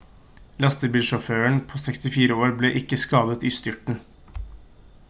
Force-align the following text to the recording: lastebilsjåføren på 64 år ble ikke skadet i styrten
lastebilsjåføren 0.63 1.59
på 1.73 1.81
64 1.83 2.39
år 2.45 2.57
ble 2.63 2.73
ikke 2.81 3.01
skadet 3.05 3.47
i 3.51 3.55
styrten 3.61 4.03